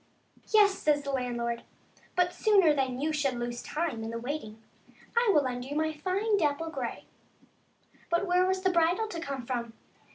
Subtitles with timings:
[0.51, 1.61] Yes," says the landlord,"
[2.15, 4.59] but sooner than you should lose time in the waiting,
[5.15, 7.05] I will lend you my fine dapple grey."
[8.09, 9.73] But where was the bridle to come from